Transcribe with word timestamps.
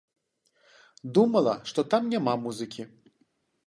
Думала, 1.19 1.53
што 1.73 1.87
там 1.95 2.03
няма 2.17 2.33
музыкі. 2.49 2.93